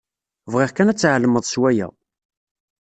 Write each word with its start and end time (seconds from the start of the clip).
Bɣiɣ 0.51 0.71
kan 0.73 0.91
ad 0.91 0.97
tɛelmeḍ 0.99 1.43
s 1.47 1.55
waya. 1.61 1.87